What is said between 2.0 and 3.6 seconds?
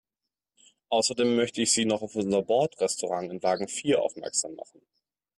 auf unser Bordrestaurant in